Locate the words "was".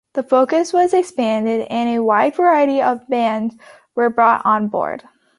0.73-0.95